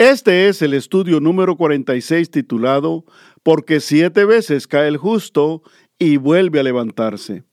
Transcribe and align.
Este 0.00 0.48
es 0.48 0.62
el 0.62 0.72
estudio 0.72 1.20
número 1.20 1.58
46 1.58 2.30
titulado 2.30 3.04
Porque 3.42 3.80
siete 3.80 4.24
veces 4.24 4.66
cae 4.66 4.88
el 4.88 4.96
justo 4.96 5.62
y 5.98 6.16
vuelve 6.16 6.58
a 6.58 6.62
levantarse. 6.62 7.44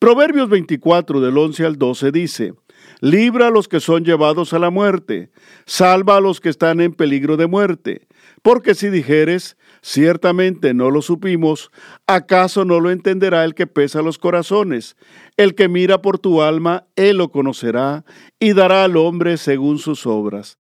Proverbios 0.00 0.48
24 0.48 1.20
del 1.20 1.38
11 1.38 1.64
al 1.64 1.78
12 1.78 2.10
dice, 2.10 2.54
Libra 3.00 3.46
a 3.46 3.50
los 3.52 3.68
que 3.68 3.78
son 3.78 4.04
llevados 4.04 4.52
a 4.52 4.58
la 4.58 4.70
muerte, 4.70 5.30
salva 5.64 6.16
a 6.16 6.20
los 6.20 6.40
que 6.40 6.48
están 6.48 6.80
en 6.80 6.92
peligro 6.92 7.36
de 7.36 7.46
muerte, 7.46 8.08
porque 8.42 8.74
si 8.74 8.88
dijeres, 8.88 9.56
ciertamente 9.80 10.74
no 10.74 10.90
lo 10.90 11.02
supimos, 11.02 11.70
¿acaso 12.08 12.64
no 12.64 12.80
lo 12.80 12.90
entenderá 12.90 13.44
el 13.44 13.54
que 13.54 13.68
pesa 13.68 14.02
los 14.02 14.18
corazones? 14.18 14.96
El 15.36 15.54
que 15.54 15.68
mira 15.68 16.02
por 16.02 16.18
tu 16.18 16.42
alma, 16.42 16.84
él 16.96 17.18
lo 17.18 17.30
conocerá 17.30 18.04
y 18.40 18.54
dará 18.54 18.82
al 18.82 18.96
hombre 18.96 19.36
según 19.36 19.78
sus 19.78 20.04
obras. 20.04 20.58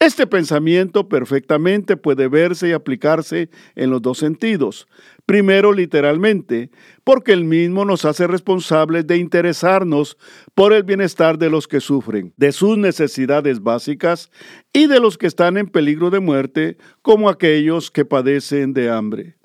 Este 0.00 0.26
pensamiento 0.26 1.08
perfectamente 1.08 1.96
puede 1.96 2.28
verse 2.28 2.68
y 2.68 2.72
aplicarse 2.72 3.48
en 3.74 3.90
los 3.90 4.02
dos 4.02 4.18
sentidos. 4.18 4.86
Primero, 5.24 5.72
literalmente, 5.72 6.70
porque 7.04 7.32
el 7.32 7.44
mismo 7.44 7.84
nos 7.84 8.04
hace 8.04 8.26
responsables 8.26 9.06
de 9.06 9.16
interesarnos 9.16 10.18
por 10.54 10.72
el 10.72 10.82
bienestar 10.82 11.38
de 11.38 11.48
los 11.48 11.66
que 11.66 11.80
sufren, 11.80 12.34
de 12.36 12.52
sus 12.52 12.76
necesidades 12.76 13.62
básicas 13.62 14.30
y 14.72 14.88
de 14.88 15.00
los 15.00 15.16
que 15.16 15.28
están 15.28 15.56
en 15.56 15.68
peligro 15.68 16.10
de 16.10 16.20
muerte, 16.20 16.76
como 17.00 17.30
aquellos 17.30 17.90
que 17.90 18.04
padecen 18.04 18.74
de 18.74 18.90
hambre. 18.90 19.36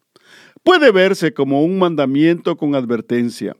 Puede 0.64 0.92
verse 0.92 1.34
como 1.34 1.64
un 1.64 1.80
mandamiento 1.80 2.58
con 2.58 2.76
advertencia. 2.76 3.56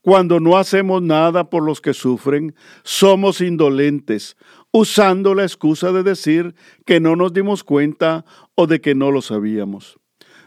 Cuando 0.00 0.40
no 0.40 0.56
hacemos 0.56 1.02
nada 1.02 1.50
por 1.50 1.62
los 1.62 1.80
que 1.80 1.92
sufren, 1.92 2.54
somos 2.84 3.40
indolentes, 3.40 4.36
usando 4.72 5.34
la 5.34 5.42
excusa 5.42 5.92
de 5.92 6.02
decir 6.02 6.54
que 6.84 7.00
no 7.00 7.16
nos 7.16 7.32
dimos 7.32 7.64
cuenta 7.64 8.24
o 8.54 8.66
de 8.66 8.80
que 8.80 8.94
no 8.94 9.10
lo 9.10 9.22
sabíamos. 9.22 9.98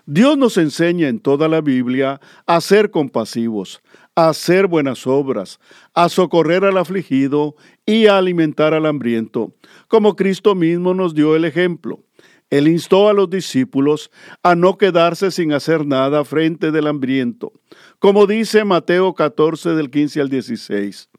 Dios 0.06 0.38
nos 0.38 0.58
enseña 0.58 1.08
en 1.08 1.20
toda 1.20 1.48
la 1.48 1.62
Biblia 1.62 2.20
a 2.46 2.60
ser 2.60 2.90
compasivos, 2.92 3.82
a 4.16 4.30
hacer 4.30 4.68
buenas 4.68 5.06
obras, 5.06 5.60
a 5.94 6.10
socorrer 6.10 6.66
al 6.66 6.78
afligido 6.78 7.56
y 7.86 8.08
a 8.08 8.18
alimentar 8.18 8.74
al 8.74 8.88
hambriento, 8.88 9.54
como 9.88 10.16
Cristo 10.16 10.56
mismo 10.56 10.94
nos 10.94 11.14
dio 11.14 11.36
el 11.36 11.46
ejemplo. 11.46 12.04
Él 12.50 12.68
instó 12.68 13.08
a 13.08 13.14
los 13.14 13.30
discípulos 13.30 14.12
a 14.44 14.56
no 14.56 14.78
quedarse 14.78 15.32
sin 15.32 15.54
hacer 15.54 15.86
nada 15.86 16.26
frente 16.26 16.72
del 16.72 16.88
hambriento, 16.88 17.54
como 18.00 18.28
dice 18.28 18.66
Mateo 18.66 19.14
14 19.14 19.70
del 19.70 19.90
15 19.90 20.20
al 20.20 20.30
16. 20.30 21.11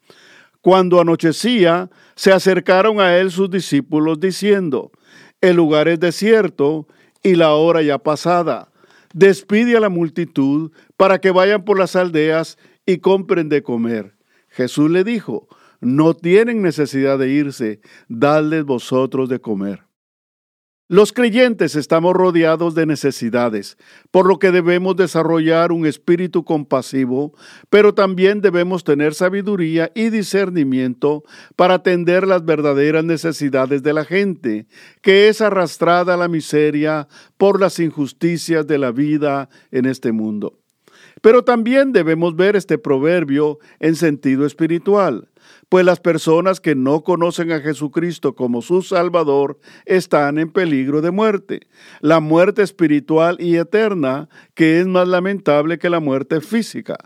Cuando 0.63 1.01
anochecía, 1.01 1.89
se 2.15 2.31
acercaron 2.31 3.01
a 3.01 3.17
él 3.17 3.31
sus 3.31 3.49
discípulos 3.49 4.21
diciendo, 4.21 4.93
el 5.41 5.57
lugar 5.57 5.89
es 5.89 5.99
desierto 5.99 6.87
y 7.21 7.35
la 7.35 7.51
hora 7.51 7.81
ya 7.81 7.97
pasada. 7.97 8.71
Despide 9.13 9.75
a 9.75 9.81
la 9.81 9.89
multitud 9.89 10.71
para 10.95 11.19
que 11.19 11.31
vayan 11.31 11.65
por 11.65 11.77
las 11.77 11.97
aldeas 11.97 12.57
y 12.85 12.99
compren 12.99 13.49
de 13.49 13.61
comer. 13.61 14.15
Jesús 14.47 14.89
le 14.89 15.03
dijo, 15.03 15.49
no 15.81 16.13
tienen 16.13 16.61
necesidad 16.61 17.19
de 17.19 17.29
irse, 17.29 17.81
dadles 18.07 18.63
vosotros 18.63 19.27
de 19.27 19.41
comer. 19.41 19.83
Los 20.89 21.13
creyentes 21.13 21.77
estamos 21.77 22.13
rodeados 22.13 22.75
de 22.75 22.85
necesidades, 22.85 23.77
por 24.11 24.27
lo 24.27 24.37
que 24.37 24.51
debemos 24.51 24.97
desarrollar 24.97 25.71
un 25.71 25.85
espíritu 25.85 26.43
compasivo, 26.43 27.33
pero 27.69 27.93
también 27.93 28.41
debemos 28.41 28.83
tener 28.83 29.13
sabiduría 29.13 29.93
y 29.95 30.09
discernimiento 30.09 31.23
para 31.55 31.75
atender 31.75 32.27
las 32.27 32.43
verdaderas 32.43 33.05
necesidades 33.05 33.81
de 33.81 33.93
la 33.93 34.03
gente, 34.03 34.67
que 35.01 35.29
es 35.29 35.39
arrastrada 35.39 36.15
a 36.15 36.17
la 36.17 36.27
miseria 36.27 37.07
por 37.37 37.61
las 37.61 37.79
injusticias 37.79 38.67
de 38.67 38.77
la 38.77 38.91
vida 38.91 39.47
en 39.71 39.85
este 39.85 40.11
mundo. 40.11 40.59
Pero 41.21 41.45
también 41.45 41.93
debemos 41.93 42.35
ver 42.35 42.57
este 42.57 42.77
proverbio 42.77 43.57
en 43.79 43.95
sentido 43.95 44.45
espiritual 44.45 45.29
pues 45.69 45.85
las 45.85 45.99
personas 45.99 46.59
que 46.59 46.75
no 46.75 47.03
conocen 47.03 47.51
a 47.51 47.59
Jesucristo 47.59 48.35
como 48.35 48.61
su 48.61 48.81
Salvador 48.81 49.59
están 49.85 50.37
en 50.37 50.51
peligro 50.51 51.01
de 51.01 51.11
muerte, 51.11 51.61
la 52.01 52.19
muerte 52.19 52.61
espiritual 52.61 53.37
y 53.39 53.57
eterna, 53.57 54.29
que 54.53 54.79
es 54.79 54.87
más 54.87 55.07
lamentable 55.07 55.79
que 55.79 55.89
la 55.89 55.99
muerte 55.99 56.41
física. 56.41 56.97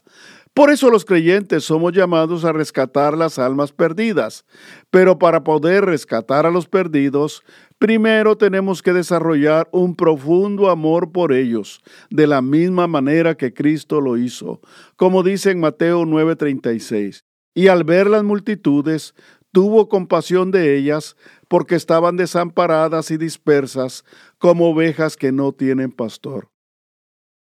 Por 0.58 0.72
eso 0.72 0.90
los 0.90 1.06
creyentes 1.06 1.66
somos 1.66 1.94
llamados 1.94 2.44
a 2.44 2.52
rescatar 2.52 3.16
las 3.16 3.38
almas 3.38 3.72
perdidas, 3.72 4.44
pero 4.90 5.20
para 5.20 5.44
poder 5.44 5.86
rescatar 5.86 6.48
a 6.48 6.50
los 6.50 6.68
perdidos, 6.68 7.44
primero 7.78 8.38
tenemos 8.38 8.82
que 8.82 8.92
desarrollar 8.92 9.70
un 9.72 9.96
profundo 9.96 10.72
amor 10.72 11.12
por 11.12 11.32
ellos, 11.32 11.84
de 12.10 12.26
la 12.26 12.42
misma 12.42 12.88
manera 12.88 13.36
que 13.36 13.54
Cristo 13.54 14.02
lo 14.02 14.18
hizo, 14.18 14.60
como 14.96 15.22
dice 15.22 15.52
en 15.52 15.60
Mateo 15.60 16.06
9:36 16.06 17.27
y 17.58 17.70
al 17.70 17.84
ver 17.84 18.08
las 18.08 18.24
multitudes, 18.24 19.16
tuvo 19.52 19.90
compasión 19.90 20.52
de 20.52 20.78
ellas, 20.78 21.16
porque 21.48 21.74
estaban 21.74 22.16
desamparadas 22.16 23.10
y 23.10 23.18
dispersas 23.18 24.06
como 24.38 24.70
ovejas 24.70 25.18
que 25.18 25.32
no 25.32 25.54
tienen 25.54 25.92
pastor. 25.92 26.52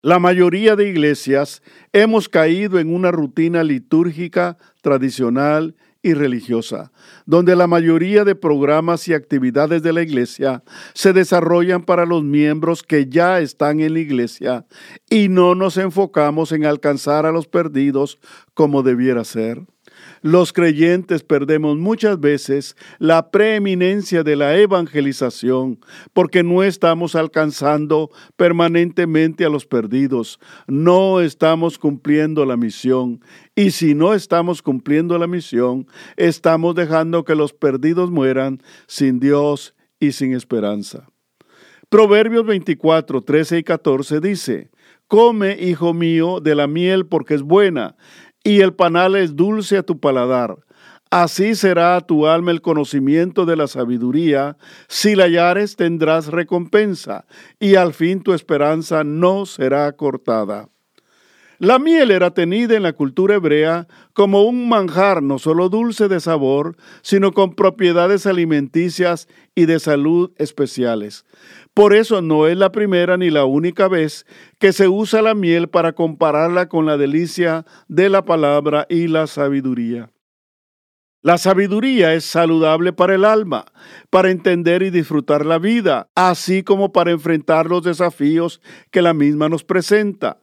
La 0.03 0.21
mayoría 0.21 0.77
de 0.77 0.89
iglesias 0.89 1.61
hemos 1.93 2.29
caído 2.29 2.79
en 2.79 2.95
una 2.95 3.11
rutina 3.11 3.65
litúrgica, 3.65 4.59
tradicional 4.81 5.75
y 6.03 6.15
religiosa, 6.15 6.93
donde 7.25 7.57
la 7.57 7.67
mayoría 7.67 8.23
de 8.23 8.37
programas 8.37 9.09
y 9.09 9.13
actividades 9.13 9.83
de 9.83 9.93
la 9.93 10.03
iglesia 10.03 10.63
se 10.95 11.13
desarrollan 11.13 11.83
para 11.83 12.07
los 12.07 12.23
miembros 12.23 12.85
que 12.85 13.09
ya 13.09 13.41
están 13.41 13.81
en 13.81 13.95
la 13.95 13.99
iglesia 13.99 14.67
y 15.11 15.29
no 15.29 15.57
nos 15.57 15.77
enfocamos 15.79 16.53
en 16.53 16.65
alcanzar 16.65 17.27
a 17.27 17.33
los 17.33 17.49
perdidos 17.49 18.21
como 18.55 18.85
debiera 18.85 19.25
ser. 19.25 19.67
Los 20.27 20.53
creyentes 20.53 21.23
perdemos 21.23 21.77
muchas 21.77 22.19
veces 22.19 22.75
la 22.99 23.31
preeminencia 23.31 24.25
de 24.25 24.35
la 24.35 24.57
evangelización 24.57 25.79
porque 26.13 26.43
no 26.43 26.65
estamos 26.65 27.15
alcanzando 27.15 28.11
permanentemente 28.35 29.45
a 29.45 29.49
los 29.49 29.67
perdidos, 29.67 30.41
no 30.67 31.21
estamos 31.21 31.79
cumpliendo 31.79 32.45
la 32.45 32.57
misión 32.57 33.21
y 33.55 33.71
si 33.71 33.95
no 33.95 34.15
estamos 34.15 34.63
cumpliendo 34.63 35.17
la 35.17 35.29
misión, 35.29 35.87
estamos 36.17 36.75
dejando 36.75 37.25
que 37.25 37.37
los 37.37 37.53
perdidos 37.53 38.11
mueran 38.11 38.61
sin 38.89 39.21
Dios 39.21 39.77
y 40.01 40.11
sin 40.11 40.35
esperanza. 40.35 41.07
Proverbios 41.89 42.45
24, 42.45 43.23
13 43.23 43.59
y 43.59 43.63
14 43.63 44.19
dice, 44.19 44.71
Come, 45.07 45.57
hijo 45.61 45.95
mío, 45.95 46.41
de 46.41 46.57
la 46.57 46.67
miel 46.67 47.07
porque 47.07 47.35
es 47.35 47.43
buena 47.43 47.95
y 48.47 48.61
el 48.61 48.75
panal 48.75 49.17
es 49.17 49.35
dulce 49.35 49.77
a 49.77 49.83
tu 49.83 49.99
paladar. 49.99 50.57
Así 51.11 51.57
será 51.57 51.97
a 51.97 52.01
tu 52.01 52.29
alma 52.29 52.53
el 52.53 52.63
conocimiento 52.63 53.45
de 53.45 53.57
la 53.57 53.67
sabiduría. 53.67 54.57
Si 54.87 55.17
la 55.17 55.25
hallares 55.25 55.75
tendrás 55.75 56.29
recompensa, 56.29 57.25
y 57.59 57.75
al 57.75 57.93
fin 57.93 58.23
tu 58.23 58.35
esperanza 58.35 59.03
no 59.03 59.47
será 59.47 59.91
cortada. 59.97 60.69
La 61.59 61.81
miel 61.81 62.13
era 62.13 62.31
tenida 62.33 62.77
en 62.77 62.85
la 62.85 62.93
cultura 62.93 63.35
hebrea 63.35 63.89
como 64.13 64.45
un 64.45 64.69
manjar 64.69 65.25
no 65.25 65.41
solo 65.41 65.69
dulce 65.69 66.07
de 66.07 66.21
sabor, 66.21 66.77
sino 67.03 67.33
con 67.33 67.55
propiedades 67.55 68.27
alimenticias 68.27 69.27
y 69.57 69.67
de 69.67 69.81
salud 69.81 70.31
especiales. 70.37 71.25
Por 71.77 71.93
eso 71.93 72.23
no 72.23 72.47
es 72.47 72.57
la 72.57 72.73
primera 72.73 73.19
ni 73.19 73.29
la 73.29 73.45
única 73.45 73.87
vez 73.87 74.25
que 74.59 74.73
se 74.73 74.89
usa 74.89 75.21
la 75.21 75.35
miel 75.35 75.69
para 75.69 75.93
compararla 75.93 76.71
con 76.71 76.87
la 76.87 76.97
delicia 76.97 77.67
de 77.87 78.09
la 78.09 78.25
palabra 78.25 78.87
y 78.89 79.09
la 79.09 79.27
sabiduría. 79.27 80.11
La 81.21 81.37
sabiduría 81.37 82.15
es 82.15 82.25
saludable 82.25 82.95
para 82.95 83.15
el 83.15 83.27
alma, 83.27 83.67
para 84.09 84.31
entender 84.31 84.83
y 84.85 84.89
disfrutar 84.89 85.45
la 85.45 85.59
vida, 85.59 86.09
así 86.15 86.63
como 86.63 86.93
para 86.93 87.11
enfrentar 87.11 87.67
los 87.67 87.85
desafíos 87.85 88.63
que 88.91 89.03
la 89.03 89.13
misma 89.13 89.51
nos 89.51 89.63
presenta. 89.63 90.41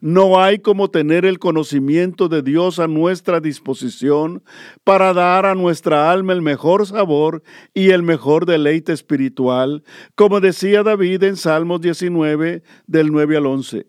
No 0.00 0.40
hay 0.40 0.58
como 0.58 0.90
tener 0.90 1.24
el 1.24 1.38
conocimiento 1.38 2.28
de 2.28 2.42
Dios 2.42 2.78
a 2.78 2.88
nuestra 2.88 3.40
disposición 3.40 4.42
para 4.84 5.12
dar 5.12 5.46
a 5.46 5.54
nuestra 5.54 6.10
alma 6.10 6.32
el 6.32 6.42
mejor 6.42 6.86
sabor 6.86 7.42
y 7.74 7.90
el 7.90 8.02
mejor 8.02 8.46
deleite 8.46 8.92
espiritual, 8.92 9.84
como 10.14 10.40
decía 10.40 10.82
David 10.82 11.22
en 11.24 11.36
Salmos 11.36 11.80
19 11.80 12.62
del 12.86 13.12
9 13.12 13.36
al 13.36 13.46
11. 13.46 13.86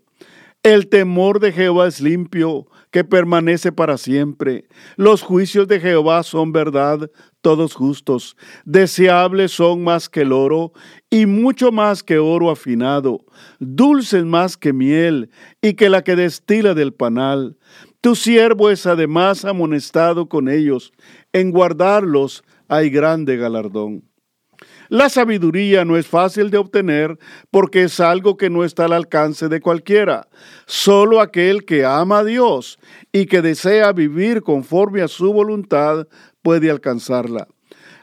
El 0.64 0.88
temor 0.88 1.40
de 1.40 1.54
Jehová 1.54 1.88
es 1.88 2.02
limpio, 2.02 2.68
que 2.92 3.04
permanece 3.04 3.72
para 3.72 3.98
siempre. 3.98 4.66
Los 4.96 5.22
juicios 5.22 5.68
de 5.68 5.80
Jehová 5.80 6.24
son 6.24 6.52
verdad, 6.52 7.12
todos 7.48 7.76
justos. 7.76 8.36
Deseables 8.66 9.54
son 9.54 9.82
más 9.82 10.10
que 10.10 10.24
el 10.24 10.34
oro 10.34 10.74
y 11.10 11.28
mucho 11.28 11.72
más 11.72 12.04
que 12.04 12.18
oro 12.18 12.52
afinado, 12.52 13.24
dulces 13.58 14.26
más 14.26 14.58
que 14.58 14.74
miel 14.74 15.30
y 15.62 15.76
que 15.76 15.90
la 15.90 16.04
que 16.04 16.18
destila 16.18 16.74
del 16.74 16.94
panal. 16.94 17.56
Tu 18.02 18.16
siervo 18.16 18.70
es 18.70 18.86
además 18.86 19.46
amonestado 19.46 20.28
con 20.28 20.50
ellos. 20.50 20.92
En 21.32 21.52
guardarlos 21.52 22.44
hay 22.68 22.90
grande 22.90 23.38
galardón. 23.38 24.04
La 24.90 25.10
sabiduría 25.10 25.84
no 25.84 25.98
es 25.98 26.08
fácil 26.08 26.50
de 26.50 26.58
obtener 26.58 27.18
porque 27.52 27.84
es 27.84 28.00
algo 28.00 28.38
que 28.38 28.50
no 28.50 28.64
está 28.64 28.86
al 28.86 28.94
alcance 28.94 29.50
de 29.50 29.60
cualquiera. 29.60 30.28
Solo 30.66 31.20
aquel 31.22 31.66
que 31.66 31.86
ama 31.86 32.20
a 32.20 32.24
Dios 32.24 32.80
y 33.12 33.26
que 33.26 33.42
desea 33.42 33.92
vivir 33.92 34.42
conforme 34.42 35.02
a 35.02 35.08
su 35.08 35.34
voluntad 35.34 36.08
puede 36.48 36.72
alcanzarla. 36.72 37.50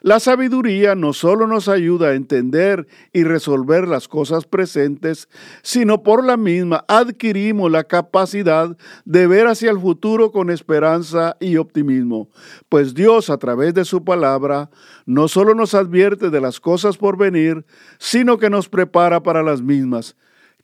La 0.03 0.21
sabiduría 0.21 0.95
no 0.95 1.15
solo 1.15 1.47
nos 1.47 1.67
ayuda 1.67 2.09
a 2.09 2.15
entender 2.15 2.87
y 3.11 3.25
resolver 3.25 3.89
las 3.89 4.07
cosas 4.07 4.45
presentes, 4.45 5.31
sino 5.63 6.03
por 6.03 6.23
la 6.23 6.37
misma 6.37 6.85
adquirimos 6.87 7.73
la 7.73 7.85
capacidad 7.85 8.77
de 9.07 9.27
ver 9.27 9.47
hacia 9.47 9.71
el 9.71 9.81
futuro 9.81 10.31
con 10.31 10.51
esperanza 10.51 11.39
y 11.41 11.57
optimismo, 11.57 12.29
pues 12.69 12.93
Dios 12.93 13.31
a 13.31 13.39
través 13.39 13.73
de 13.73 13.87
su 13.87 14.05
palabra 14.05 14.69
no 15.07 15.27
solo 15.27 15.55
nos 15.55 15.73
advierte 15.73 16.29
de 16.29 16.43
las 16.43 16.61
cosas 16.61 16.99
por 16.99 17.17
venir, 17.17 17.65
sino 17.99 18.37
que 18.37 18.51
nos 18.51 18.69
prepara 18.69 19.23
para 19.23 19.43
las 19.43 19.63
mismas. 19.63 20.17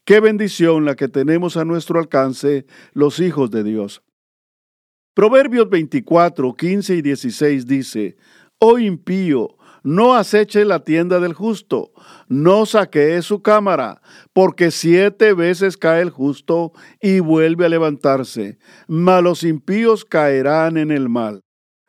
Qué 0.05 0.21
bendición 0.21 0.85
la 0.85 0.97
que 0.97 1.09
tenemos 1.09 1.57
a 1.57 1.65
nuestro 1.65 1.99
alcance 1.99 2.67
los 2.93 3.21
hijos 3.21 3.51
de 3.51 3.65
Dios. 3.65 4.03
Proverbios 5.15 5.69
24, 5.69 6.55
15 6.55 6.95
y 6.95 7.03
16 7.03 7.67
dice, 7.67 8.17
oh 8.59 8.79
impío, 8.79 9.57
no 9.83 10.15
aceche 10.15 10.65
la 10.65 10.85
tienda 10.85 11.19
del 11.19 11.33
justo, 11.33 11.93
no 12.29 12.65
saquee 12.65 13.21
su 13.23 13.43
cámara, 13.43 14.03
porque 14.33 14.71
siete 14.71 15.33
veces 15.33 15.77
cae 15.77 16.03
el 16.03 16.11
justo 16.11 16.73
y 17.01 17.21
vuelve 17.21 17.67
a 17.67 17.69
levantarse, 17.71 18.59
mas 18.87 19.23
los 19.23 19.43
impíos 19.43 20.05
caerán 20.05 20.77
en 20.77 20.91
el 20.91 21.09
mal. 21.09 21.43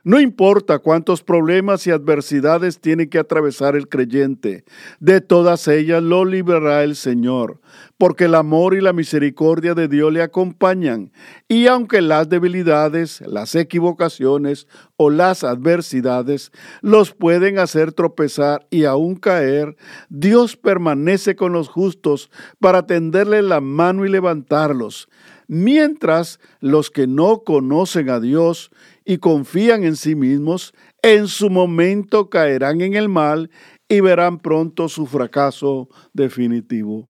No 0.03 0.19
importa 0.19 0.80
cuántos 0.80 1.21
problemas 1.21 1.86
y 1.86 1.92
adversidades 1.92 2.80
tiene 2.80 3.07
que 3.07 3.19
atravesar 3.19 3.75
el 3.75 3.88
creyente, 3.88 4.65
de 5.00 5.21
todas 5.21 5.68
ellas 5.68 6.01
lo 6.01 6.25
librará 6.25 6.83
el 6.83 6.95
Señor, 6.95 7.62
porque 8.00 8.25
el 8.25 8.33
amor 8.33 8.74
y 8.74 8.81
la 8.81 8.94
misericordia 8.94 9.75
de 9.75 9.88
Dios 9.88 10.12
le 10.12 10.24
acompañan, 10.24 11.12
y 11.48 11.68
aunque 11.68 12.01
las 12.01 12.27
debilidades, 12.30 13.21
las 13.27 13.53
equivocaciones 13.53 14.68
o 14.98 15.12
las 15.12 15.44
adversidades 15.44 16.51
los 16.81 17.13
pueden 17.13 17.59
hacer 17.59 17.94
tropezar 17.94 18.65
y 18.71 18.86
aún 18.86 19.15
caer, 19.15 19.75
Dios 20.09 20.57
permanece 20.57 21.36
con 21.36 21.54
los 21.54 21.69
justos 21.69 22.31
para 22.59 22.88
tenderle 22.88 23.44
la 23.44 23.62
mano 23.62 24.04
y 24.04 24.09
levantarlos 24.09 25.07
mientras 25.54 26.39
los 26.62 26.89
que 26.92 27.07
no 27.07 27.39
conocen 27.44 28.09
a 28.09 28.21
Dios 28.21 28.71
y 29.06 29.18
confían 29.18 29.83
en 29.83 29.95
sí 29.95 30.15
mismos, 30.15 30.74
en 31.01 31.27
su 31.27 31.50
momento 31.50 32.30
caerán 32.30 32.81
en 32.81 32.95
el 32.95 33.09
mal 33.09 33.50
y 33.89 34.00
verán 34.00 34.39
pronto 34.39 34.88
su 34.89 35.06
fracaso 35.06 35.89
definitivo. 36.13 37.12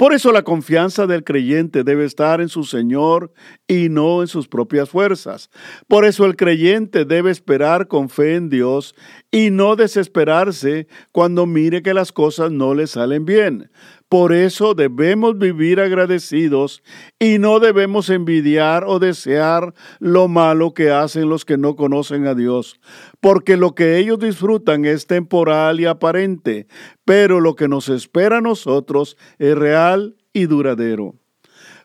Por 0.00 0.14
eso 0.14 0.32
la 0.32 0.44
confianza 0.44 1.06
del 1.06 1.24
creyente 1.24 1.84
debe 1.84 2.06
estar 2.06 2.40
en 2.40 2.48
su 2.48 2.64
Señor 2.64 3.34
y 3.68 3.90
no 3.90 4.22
en 4.22 4.28
sus 4.28 4.48
propias 4.48 4.88
fuerzas. 4.88 5.50
Por 5.88 6.06
eso 6.06 6.24
el 6.24 6.36
creyente 6.36 7.04
debe 7.04 7.30
esperar 7.30 7.86
con 7.86 8.08
fe 8.08 8.36
en 8.36 8.48
Dios 8.48 8.94
y 9.30 9.50
no 9.50 9.76
desesperarse 9.76 10.86
cuando 11.12 11.44
mire 11.44 11.82
que 11.82 11.92
las 11.92 12.12
cosas 12.12 12.50
no 12.50 12.72
le 12.72 12.86
salen 12.86 13.26
bien. 13.26 13.70
Por 14.10 14.32
eso 14.32 14.74
debemos 14.74 15.38
vivir 15.38 15.78
agradecidos 15.78 16.82
y 17.20 17.38
no 17.38 17.60
debemos 17.60 18.10
envidiar 18.10 18.82
o 18.84 18.98
desear 18.98 19.72
lo 20.00 20.26
malo 20.26 20.74
que 20.74 20.90
hacen 20.90 21.28
los 21.28 21.44
que 21.44 21.56
no 21.56 21.76
conocen 21.76 22.26
a 22.26 22.34
Dios, 22.34 22.80
porque 23.20 23.56
lo 23.56 23.76
que 23.76 23.98
ellos 23.98 24.18
disfrutan 24.18 24.84
es 24.84 25.06
temporal 25.06 25.78
y 25.78 25.86
aparente, 25.86 26.66
pero 27.04 27.38
lo 27.38 27.54
que 27.54 27.68
nos 27.68 27.88
espera 27.88 28.38
a 28.38 28.40
nosotros 28.40 29.16
es 29.38 29.56
real 29.56 30.16
y 30.32 30.46
duradero. 30.46 31.14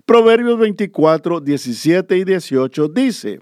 Proverbios 0.07 0.57
24, 0.57 1.41
17 1.41 2.17
y 2.17 2.23
18 2.23 2.87
dice, 2.87 3.39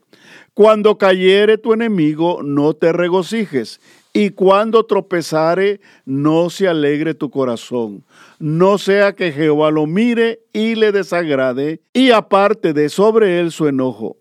Cuando 0.54 0.98
cayere 0.98 1.58
tu 1.58 1.72
enemigo, 1.72 2.42
no 2.44 2.74
te 2.74 2.92
regocijes, 2.92 3.80
y 4.14 4.30
cuando 4.30 4.86
tropezare, 4.86 5.82
no 6.06 6.50
se 6.50 6.68
alegre 6.68 7.16
tu 7.16 7.30
corazón 7.30 8.04
no 8.44 8.78
sea 8.78 9.16
que 9.16 9.32
Jehová 9.32 9.72
lo 9.72 9.88
mire 9.88 10.42
y 10.52 10.76
le 10.76 10.92
desagrade 10.92 11.80
y 11.94 12.12
aparte 12.12 12.74
de 12.74 12.90
sobre 12.90 13.40
él 13.40 13.54
su 13.54 13.70
enojo. 13.70 14.18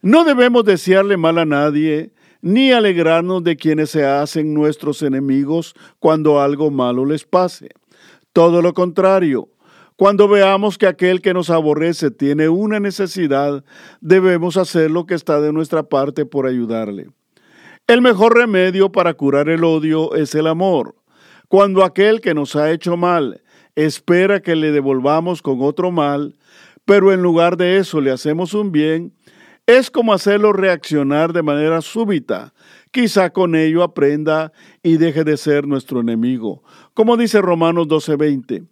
No 0.00 0.24
debemos 0.24 0.64
desearle 0.64 1.18
mal 1.18 1.36
a 1.36 1.44
nadie, 1.44 2.12
ni 2.40 2.72
alegrarnos 2.72 3.44
de 3.44 3.56
quienes 3.56 3.90
se 3.90 4.06
hacen 4.06 4.54
nuestros 4.54 5.02
enemigos 5.02 5.74
cuando 5.98 6.40
algo 6.40 6.70
malo 6.70 7.04
les 7.04 7.24
pase. 7.24 7.68
Todo 8.32 8.62
lo 8.62 8.72
contrario, 8.72 9.50
cuando 9.96 10.28
veamos 10.28 10.78
que 10.78 10.86
aquel 10.86 11.20
que 11.20 11.34
nos 11.34 11.50
aborrece 11.50 12.10
tiene 12.10 12.48
una 12.48 12.80
necesidad, 12.80 13.64
debemos 14.00 14.56
hacer 14.56 14.90
lo 14.90 15.04
que 15.04 15.14
está 15.14 15.42
de 15.42 15.52
nuestra 15.52 15.82
parte 15.82 16.24
por 16.24 16.46
ayudarle. 16.46 17.08
El 17.88 18.02
mejor 18.02 18.34
remedio 18.34 18.90
para 18.90 19.14
curar 19.14 19.48
el 19.48 19.62
odio 19.62 20.16
es 20.16 20.34
el 20.34 20.48
amor. 20.48 20.96
Cuando 21.46 21.84
aquel 21.84 22.20
que 22.20 22.34
nos 22.34 22.56
ha 22.56 22.72
hecho 22.72 22.96
mal 22.96 23.42
espera 23.76 24.40
que 24.40 24.56
le 24.56 24.72
devolvamos 24.72 25.40
con 25.40 25.62
otro 25.62 25.92
mal, 25.92 26.34
pero 26.84 27.12
en 27.12 27.22
lugar 27.22 27.56
de 27.56 27.76
eso 27.76 28.00
le 28.00 28.10
hacemos 28.10 28.54
un 28.54 28.72
bien, 28.72 29.12
es 29.66 29.90
como 29.90 30.12
hacerlo 30.12 30.52
reaccionar 30.52 31.32
de 31.32 31.42
manera 31.42 31.80
súbita. 31.80 32.54
Quizá 32.90 33.30
con 33.30 33.54
ello 33.54 33.84
aprenda 33.84 34.52
y 34.82 34.96
deje 34.96 35.22
de 35.22 35.36
ser 35.36 35.68
nuestro 35.68 36.00
enemigo, 36.00 36.64
como 36.92 37.16
dice 37.16 37.40
Romanos 37.40 37.86
12:20. 37.86 38.66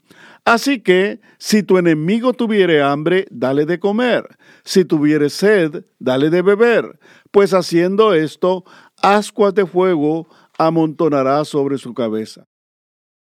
Así 0.44 0.80
que, 0.80 1.20
si 1.38 1.62
tu 1.62 1.78
enemigo 1.78 2.34
tuviere 2.34 2.82
hambre, 2.82 3.26
dale 3.30 3.64
de 3.64 3.78
comer, 3.78 4.24
si 4.62 4.84
tuviere 4.84 5.30
sed, 5.30 5.84
dale 5.98 6.28
de 6.28 6.42
beber, 6.42 6.98
pues 7.30 7.54
haciendo 7.54 8.12
esto, 8.12 8.64
ascuas 9.04 9.54
de 9.54 9.66
fuego 9.66 10.26
amontonará 10.56 11.44
sobre 11.44 11.76
su 11.76 11.92
cabeza. 11.92 12.46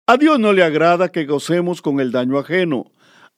A 0.06 0.18
Dios 0.18 0.38
no 0.40 0.54
le 0.54 0.64
agrada 0.64 1.12
que 1.12 1.26
gocemos 1.26 1.82
con 1.82 2.00
el 2.00 2.12
daño 2.12 2.38
ajeno, 2.38 2.92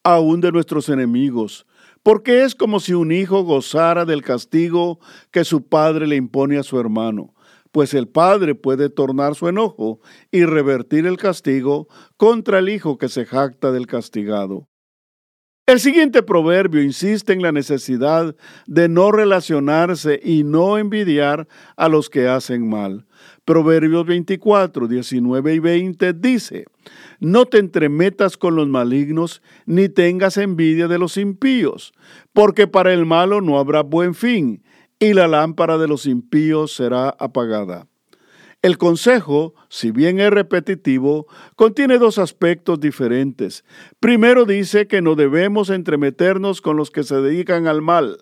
aun 0.03 0.41
de 0.41 0.51
nuestros 0.51 0.89
enemigos, 0.89 1.65
porque 2.03 2.43
es 2.43 2.53
como 2.53 2.81
si 2.81 2.93
un 2.93 3.13
hijo 3.13 3.43
gozara 3.43 4.03
del 4.03 4.21
castigo 4.21 4.99
que 5.31 5.45
su 5.45 5.67
padre 5.69 6.07
le 6.07 6.17
impone 6.17 6.57
a 6.57 6.63
su 6.63 6.77
hermano, 6.77 7.33
pues 7.71 7.93
el 7.93 8.09
padre 8.09 8.53
puede 8.53 8.89
tornar 8.89 9.35
su 9.35 9.47
enojo 9.47 10.01
y 10.29 10.43
revertir 10.43 11.05
el 11.05 11.15
castigo 11.17 11.87
contra 12.17 12.59
el 12.59 12.67
hijo 12.67 12.97
que 12.97 13.07
se 13.07 13.25
jacta 13.25 13.71
del 13.71 13.87
castigado. 13.87 14.67
El 15.67 15.79
siguiente 15.79 16.21
proverbio 16.21 16.83
insiste 16.83 17.33
en 17.33 17.41
la 17.41 17.51
necesidad 17.51 18.35
de 18.67 18.87
no 18.87 19.11
relacionarse 19.11 20.19
y 20.23 20.43
no 20.43 20.77
envidiar 20.77 21.47
a 21.75 21.89
los 21.89 22.11
que 22.11 22.27
hacen 22.27 22.69
mal. 22.69 23.07
Proverbios 23.45 24.05
24, 24.05 24.87
19 24.87 25.55
y 25.55 25.59
20 25.59 26.13
dice, 26.13 26.65
No 27.19 27.47
te 27.47 27.57
entremetas 27.57 28.37
con 28.37 28.55
los 28.55 28.67
malignos, 28.67 29.41
ni 29.65 29.89
tengas 29.89 30.37
envidia 30.37 30.87
de 30.87 30.99
los 30.99 31.17
impíos, 31.17 31.93
porque 32.31 32.67
para 32.67 32.93
el 32.93 33.07
malo 33.07 33.41
no 33.41 33.57
habrá 33.57 33.81
buen 33.81 34.13
fin, 34.13 34.61
y 34.99 35.13
la 35.13 35.27
lámpara 35.27 35.79
de 35.79 35.87
los 35.87 36.05
impíos 36.05 36.73
será 36.75 37.09
apagada. 37.09 37.87
El 38.65 38.79
consejo, 38.79 39.53
si 39.69 39.91
bien 39.91 40.19
es 40.19 40.31
repetitivo, 40.31 41.27
contiene 41.55 41.99
dos 41.99 42.17
aspectos 42.17 42.79
diferentes. 42.79 43.63
Primero 43.99 44.45
dice 44.45 44.87
que 44.87 45.03
no 45.03 45.13
debemos 45.13 45.69
entremeternos 45.69 46.61
con 46.61 46.75
los 46.75 46.89
que 46.89 47.03
se 47.03 47.21
dedican 47.21 47.67
al 47.67 47.83
mal. 47.83 48.17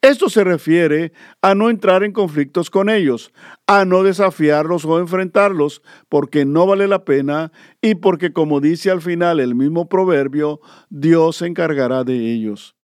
Esto 0.00 0.30
se 0.30 0.44
refiere 0.44 1.12
a 1.42 1.54
no 1.54 1.68
entrar 1.68 2.04
en 2.04 2.12
conflictos 2.14 2.70
con 2.70 2.88
ellos, 2.88 3.34
a 3.66 3.84
no 3.84 4.02
desafiarlos 4.02 4.86
o 4.86 4.98
enfrentarlos, 4.98 5.82
porque 6.08 6.46
no 6.46 6.66
vale 6.66 6.88
la 6.88 7.04
pena 7.04 7.52
y 7.82 7.96
porque, 7.96 8.32
como 8.32 8.62
dice 8.62 8.90
al 8.90 9.02
final 9.02 9.40
el 9.40 9.54
mismo 9.54 9.90
proverbio, 9.90 10.62
Dios 10.88 11.36
se 11.36 11.48
encargará 11.48 12.02
de 12.02 12.32
ellos. 12.32 12.76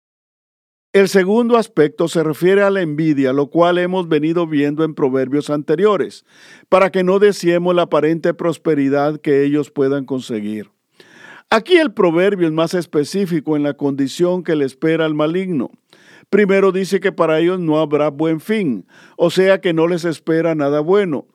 El 0.97 1.11
segundo 1.11 1.59
aspecto 1.59 2.09
se 2.09 2.23
refiere 2.23 2.63
a 2.63 2.71
la 2.71 2.81
envidia, 2.81 3.35
lo 3.35 3.49
cual 3.49 3.77
hemos 3.77 4.09
venido 4.09 4.47
viendo 4.47 4.83
en 4.83 4.95
proverbios 4.95 5.51
anteriores, 5.51 6.25
para 6.71 6.91
que 6.91 7.05
no 7.05 7.19
deseemos 7.19 7.75
la 7.75 7.83
aparente 7.83 8.33
prosperidad 8.33 9.21
que 9.21 9.45
ellos 9.45 9.71
puedan 9.71 10.07
conseguir. 10.07 10.71
Aquí 11.51 11.77
el 11.77 11.93
proverbio 11.93 12.47
es 12.47 12.53
más 12.55 12.73
específico 12.73 13.57
en 13.57 13.63
la 13.63 13.75
condición 13.75 14.43
que 14.43 14.57
le 14.57 14.65
espera 14.65 15.05
al 15.05 15.13
maligno. 15.13 15.71
Primero 16.31 16.73
dice 16.73 16.99
que 16.99 17.13
para 17.13 17.41
ellos 17.41 17.61
no 17.61 17.79
habrá 17.79 18.09
buen 18.09 18.41
fin, 18.41 18.87
o 19.19 19.29
sea 19.29 19.61
que 19.61 19.75
no 19.75 19.89
les 19.89 20.07
espera 20.07 20.55
nada 20.55 20.81
bueno, 20.81 21.27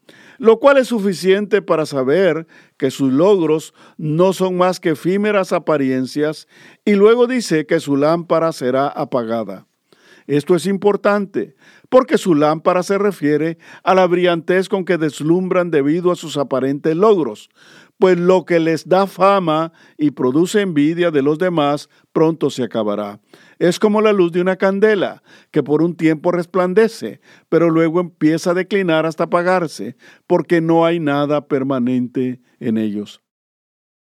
lo 0.42 0.60
cual 0.60 0.78
es 0.78 0.88
suficiente 0.88 1.62
para 1.62 1.86
saber 1.86 2.48
que 2.78 2.90
sus 2.90 3.14
logros 3.14 3.76
no 3.98 4.34
son 4.34 4.58
más 4.58 4.80
que 4.80 4.90
efímeras 4.90 5.54
apariencias, 5.54 6.48
y 6.84 6.94
luego 6.94 7.28
dice 7.28 7.68
que 7.68 7.80
su 7.80 7.96
lámpara 7.96 8.52
será 8.52 8.88
apagada. 8.88 9.68
Esto 10.26 10.56
es 10.56 10.66
importante, 10.66 11.54
porque 11.90 12.18
su 12.18 12.34
lámpara 12.34 12.82
se 12.82 12.98
refiere 12.98 13.60
a 13.84 13.94
la 13.94 14.08
brillantez 14.08 14.68
con 14.68 14.84
que 14.84 14.98
deslumbran 14.98 15.70
debido 15.70 16.12
a 16.12 16.16
sus 16.16 16.38
aparentes 16.38 16.96
logros, 16.96 17.52
pues 18.00 18.18
lo 18.18 18.44
que 18.44 18.60
les 18.60 18.90
da 18.90 19.06
fama 19.06 19.74
y 19.96 20.10
produce 20.10 20.62
envidia 20.62 21.12
de 21.12 21.22
los 21.22 21.38
demás 21.38 21.88
pronto 22.14 22.50
se 22.50 22.64
acabará. 22.64 23.20
Es 23.62 23.78
como 23.78 24.02
la 24.02 24.12
luz 24.12 24.32
de 24.32 24.42
una 24.42 24.56
candela, 24.56 25.22
que 25.52 25.62
por 25.62 25.84
un 25.84 25.96
tiempo 25.96 26.32
resplandece, 26.32 27.22
pero 27.48 27.70
luego 27.70 28.00
empieza 28.00 28.50
a 28.50 28.54
declinar 28.56 29.06
hasta 29.06 29.26
apagarse, 29.26 29.98
porque 30.26 30.62
no 30.62 30.84
hay 30.84 31.00
nada 31.00 31.48
permanente 31.48 32.42
en 32.60 32.80
ellos. 32.80 33.22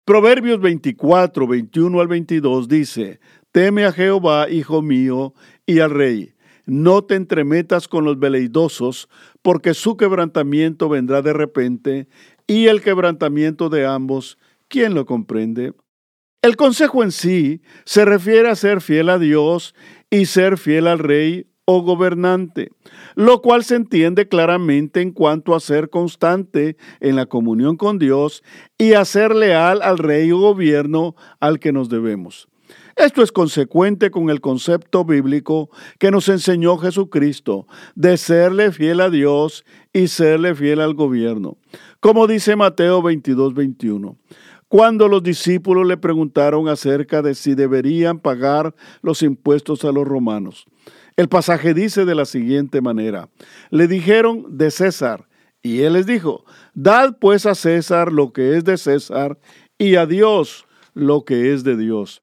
Proverbios 0.05 0.61
24, 0.61 1.49
21 1.49 2.01
al 2.01 2.07
22 2.07 2.69
dice, 2.69 3.19
Teme 3.51 3.85
a 3.85 3.91
Jehová, 3.91 4.49
hijo 4.49 4.81
mío, 4.81 5.35
y 5.67 5.81
al 5.81 5.91
rey. 5.91 6.35
No 6.65 7.03
te 7.03 7.17
entremetas 7.17 7.89
con 7.89 8.05
los 8.05 8.21
veleidosos, 8.21 9.09
porque 9.43 9.75
su 9.75 9.97
quebrantamiento 9.97 10.89
vendrá 10.89 11.21
de 11.21 11.33
repente, 11.33 12.07
y 12.47 12.69
el 12.69 12.81
quebrantamiento 12.81 13.71
de 13.71 13.87
ambos, 13.87 14.39
¿quién 14.69 14.95
lo 14.95 15.05
comprende? 15.05 15.73
El 16.43 16.57
consejo 16.57 17.05
en 17.05 17.13
sí 17.13 17.63
se 17.85 18.05
refiere 18.05 18.49
a 18.49 18.57
ser 18.57 18.81
fiel 18.81 19.11
a 19.11 19.21
Dios 19.21 19.77
y 20.11 20.27
ser 20.27 20.59
fiel 20.59 20.89
al 20.89 20.99
rey 20.99 21.47
o 21.67 21.83
gobernante, 21.83 22.73
lo 23.15 23.41
cual 23.43 23.63
se 23.63 23.77
entiende 23.77 24.27
claramente 24.27 25.01
en 25.03 25.13
cuanto 25.13 25.55
a 25.55 25.61
ser 25.61 25.89
constante 25.89 26.77
en 26.99 27.15
la 27.15 27.27
comunión 27.27 27.77
con 27.77 28.01
Dios 28.01 28.43
y 28.77 28.95
a 28.95 29.05
ser 29.05 29.37
leal 29.37 29.83
al 29.83 29.99
rey 29.99 30.33
o 30.33 30.39
gobierno 30.39 31.15
al 31.39 31.61
que 31.61 31.71
nos 31.71 31.89
debemos. 31.89 32.49
Esto 32.97 33.23
es 33.23 33.31
consecuente 33.31 34.11
con 34.11 34.29
el 34.29 34.41
concepto 34.41 35.05
bíblico 35.05 35.71
que 36.01 36.11
nos 36.11 36.29
enseñó 36.29 36.77
Jesucristo 36.77 37.69
de 37.95 38.17
serle 38.17 38.73
fiel 38.73 39.01
a 39.01 39.11
Dios 39.11 39.65
y 39.93 40.09
serle 40.09 40.57
fiel 40.57 40.81
al 40.81 40.95
gobierno, 40.95 41.57
como 42.01 42.27
dice 42.27 42.57
Mateo 42.57 43.01
22, 43.01 43.55
21 43.55 44.19
cuando 44.73 45.07
los 45.07 45.23
discípulos 45.23 45.87
le 45.87 45.99
preguntaron 45.99 46.67
acerca 46.67 47.21
de 47.21 47.35
si 47.35 47.55
deberían 47.55 48.19
pagar 48.19 48.75
los 49.03 49.23
impuestos 49.23 49.85
a 49.85 49.93
los 49.93 50.09
romanos. 50.09 50.65
El 51.15 51.29
pasaje 51.29 51.75
dice 51.75 52.07
de 52.07 52.15
la 52.15 52.25
siguiente 52.25 52.81
manera, 52.81 53.29
le 53.69 53.87
dijeron 53.87 54.57
de 54.57 54.71
César, 54.71 55.29
y 55.61 55.83
él 55.83 55.93
les 55.93 56.07
dijo, 56.07 56.47
dad 56.73 57.19
pues 57.21 57.45
a 57.45 57.55
César 57.55 58.11
lo 58.11 58.33
que 58.33 58.57
es 58.57 58.65
de 58.65 58.79
César 58.79 59.39
y 59.77 59.97
a 59.97 60.07
Dios 60.07 60.65
lo 60.95 61.27
que 61.27 61.53
es 61.53 61.65
de 61.65 61.77
Dios. 61.77 62.23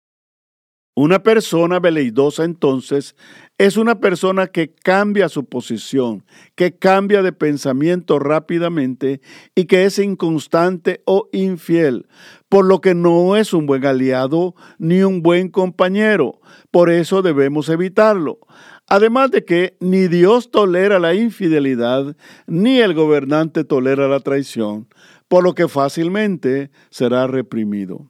Una 1.01 1.23
persona 1.23 1.79
veleidosa 1.79 2.43
entonces 2.43 3.15
es 3.57 3.77
una 3.77 4.01
persona 4.01 4.47
que 4.47 4.73
cambia 4.73 5.29
su 5.29 5.45
posición, 5.45 6.25
que 6.55 6.77
cambia 6.77 7.21
de 7.21 7.31
pensamiento 7.31 8.19
rápidamente 8.19 9.21
y 9.55 9.63
que 9.63 9.85
es 9.85 9.97
inconstante 9.97 11.01
o 11.05 11.29
infiel, 11.31 12.05
por 12.49 12.65
lo 12.65 12.81
que 12.81 12.95
no 12.95 13.37
es 13.37 13.53
un 13.53 13.65
buen 13.65 13.85
aliado 13.85 14.55
ni 14.77 15.01
un 15.01 15.21
buen 15.21 15.47
compañero. 15.47 16.41
Por 16.69 16.89
eso 16.89 17.21
debemos 17.21 17.69
evitarlo. 17.69 18.39
Además 18.85 19.31
de 19.31 19.45
que 19.45 19.77
ni 19.79 20.09
Dios 20.09 20.51
tolera 20.51 20.99
la 20.99 21.13
infidelidad, 21.13 22.17
ni 22.45 22.79
el 22.79 22.93
gobernante 22.93 23.63
tolera 23.63 24.09
la 24.09 24.19
traición, 24.19 24.89
por 25.29 25.45
lo 25.45 25.55
que 25.55 25.69
fácilmente 25.69 26.71
será 26.89 27.25
reprimido. 27.25 28.09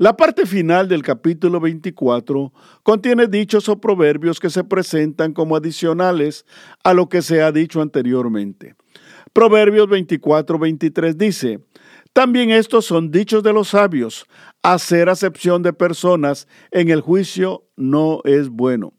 La 0.00 0.16
parte 0.16 0.46
final 0.46 0.88
del 0.88 1.02
capítulo 1.02 1.60
24 1.60 2.54
contiene 2.82 3.26
dichos 3.26 3.68
o 3.68 3.82
proverbios 3.82 4.40
que 4.40 4.48
se 4.48 4.64
presentan 4.64 5.34
como 5.34 5.56
adicionales 5.56 6.46
a 6.82 6.94
lo 6.94 7.10
que 7.10 7.20
se 7.20 7.42
ha 7.42 7.52
dicho 7.52 7.82
anteriormente. 7.82 8.76
Proverbios 9.34 9.88
24-23 9.88 11.16
dice, 11.16 11.60
también 12.14 12.50
estos 12.50 12.86
son 12.86 13.10
dichos 13.10 13.42
de 13.42 13.52
los 13.52 13.68
sabios, 13.68 14.24
hacer 14.62 15.10
acepción 15.10 15.62
de 15.62 15.74
personas 15.74 16.48
en 16.70 16.88
el 16.88 17.02
juicio 17.02 17.64
no 17.76 18.22
es 18.24 18.48
bueno. 18.48 18.94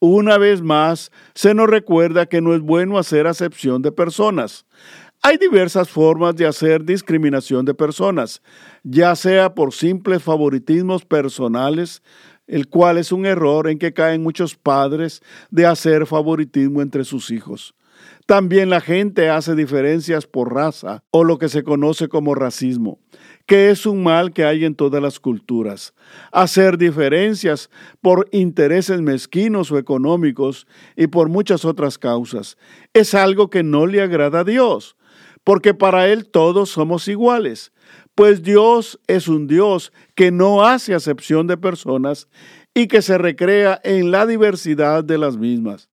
Una 0.00 0.36
vez 0.36 0.62
más, 0.62 1.12
se 1.32 1.54
nos 1.54 1.68
recuerda 1.68 2.26
que 2.26 2.40
no 2.40 2.56
es 2.56 2.60
bueno 2.60 2.98
hacer 2.98 3.28
acepción 3.28 3.82
de 3.82 3.92
personas. 3.92 4.66
Hay 5.22 5.36
diversas 5.36 5.90
formas 5.90 6.34
de 6.34 6.46
hacer 6.46 6.82
discriminación 6.82 7.66
de 7.66 7.74
personas, 7.74 8.40
ya 8.82 9.14
sea 9.14 9.54
por 9.54 9.74
simples 9.74 10.22
favoritismos 10.22 11.04
personales, 11.04 12.02
el 12.46 12.68
cual 12.68 12.96
es 12.96 13.12
un 13.12 13.26
error 13.26 13.68
en 13.68 13.78
que 13.78 13.92
caen 13.92 14.22
muchos 14.22 14.56
padres 14.56 15.22
de 15.50 15.66
hacer 15.66 16.06
favoritismo 16.06 16.80
entre 16.80 17.04
sus 17.04 17.30
hijos. 17.30 17.74
También 18.24 18.70
la 18.70 18.80
gente 18.80 19.28
hace 19.28 19.54
diferencias 19.54 20.26
por 20.26 20.54
raza 20.54 21.04
o 21.10 21.22
lo 21.22 21.36
que 21.36 21.50
se 21.50 21.64
conoce 21.64 22.08
como 22.08 22.34
racismo, 22.34 22.98
que 23.44 23.68
es 23.68 23.84
un 23.84 24.02
mal 24.02 24.32
que 24.32 24.46
hay 24.46 24.64
en 24.64 24.74
todas 24.74 25.02
las 25.02 25.20
culturas. 25.20 25.92
Hacer 26.32 26.78
diferencias 26.78 27.68
por 28.00 28.26
intereses 28.32 29.02
mezquinos 29.02 29.70
o 29.70 29.76
económicos 29.76 30.66
y 30.96 31.08
por 31.08 31.28
muchas 31.28 31.66
otras 31.66 31.98
causas 31.98 32.56
es 32.94 33.12
algo 33.12 33.50
que 33.50 33.62
no 33.62 33.86
le 33.86 34.00
agrada 34.00 34.40
a 34.40 34.44
Dios 34.44 34.96
porque 35.44 35.74
para 35.74 36.08
Él 36.08 36.28
todos 36.28 36.70
somos 36.70 37.08
iguales, 37.08 37.72
pues 38.14 38.42
Dios 38.42 39.00
es 39.06 39.28
un 39.28 39.46
Dios 39.46 39.92
que 40.14 40.30
no 40.30 40.64
hace 40.64 40.94
acepción 40.94 41.46
de 41.46 41.56
personas 41.56 42.28
y 42.74 42.86
que 42.86 43.02
se 43.02 43.18
recrea 43.18 43.80
en 43.82 44.10
la 44.10 44.26
diversidad 44.26 45.04
de 45.04 45.18
las 45.18 45.36
mismas. 45.36 45.88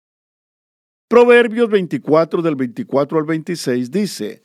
Proverbios 1.09 1.71
24 1.71 2.43
del 2.43 2.57
24 2.57 3.19
al 3.19 3.25
26 3.25 3.91
dice, 3.91 4.43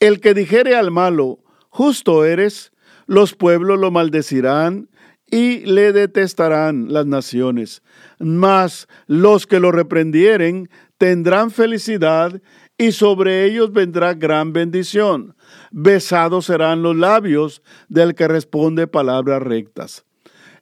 El 0.00 0.20
que 0.20 0.34
dijere 0.34 0.74
al 0.74 0.90
malo, 0.90 1.38
justo 1.68 2.24
eres, 2.24 2.72
los 3.06 3.34
pueblos 3.34 3.78
lo 3.78 3.90
maldecirán 3.90 4.88
y 5.30 5.60
le 5.60 5.92
detestarán 5.92 6.92
las 6.92 7.06
naciones, 7.06 7.82
mas 8.18 8.88
los 9.06 9.46
que 9.46 9.60
lo 9.60 9.72
reprendieren 9.72 10.68
tendrán 10.98 11.50
felicidad 11.50 12.42
y 12.82 12.90
sobre 12.90 13.44
ellos 13.44 13.70
vendrá 13.70 14.12
gran 14.12 14.52
bendición. 14.52 15.36
Besados 15.70 16.46
serán 16.46 16.82
los 16.82 16.96
labios 16.96 17.62
del 17.88 18.16
que 18.16 18.26
responde 18.26 18.88
palabras 18.88 19.40
rectas. 19.40 20.04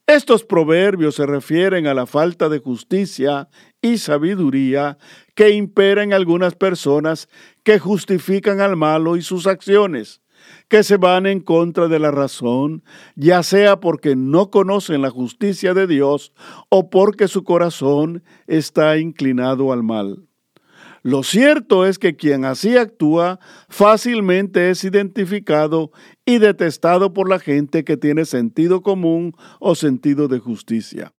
Estos 0.07 0.45
proverbios 0.45 1.15
se 1.15 1.25
refieren 1.25 1.87
a 1.87 1.95
la 1.95 2.05
falta 2.05 2.51
de 2.51 2.59
justicia 2.59 3.49
y 3.81 3.97
sabiduría 3.97 4.99
que 5.35 5.49
impera 5.53 6.03
en 6.03 6.13
algunas 6.13 6.55
personas 6.57 7.27
que 7.63 7.79
justifican 7.79 8.61
al 8.61 8.77
malo 8.77 9.17
y 9.17 9.23
sus 9.23 9.47
acciones, 9.47 10.21
que 10.69 10.83
se 10.83 10.99
van 10.99 11.25
en 11.25 11.41
contra 11.41 11.89
de 11.89 12.01
la 12.01 12.11
razón, 12.11 12.85
ya 13.17 13.43
sea 13.43 13.81
porque 13.81 14.15
no 14.15 14.51
conocen 14.51 15.01
la 15.01 15.09
justicia 15.09 15.73
de 15.73 15.87
Dios 15.87 16.35
o 16.69 16.91
porque 16.91 17.29
su 17.29 17.45
corazón 17.45 18.23
está 18.47 18.99
inclinado 18.99 19.73
al 19.73 19.83
mal. 19.83 20.27
Lo 21.03 21.23
cierto 21.23 21.87
es 21.87 21.99
que 21.99 22.15
quien 22.15 22.45
así 22.45 22.77
actúa 22.77 23.41
fácilmente 23.69 24.71
es 24.71 24.85
identificado 24.85 25.93
y 26.27 26.39
detestado 26.39 27.15
por 27.15 27.29
la 27.29 27.39
gente 27.39 27.85
que 27.85 27.97
tiene 27.97 28.27
sentido 28.27 28.83
común 28.83 29.33
o 29.61 29.75
sentido 29.75 30.29
de 30.29 30.39
justicia. 30.41 31.13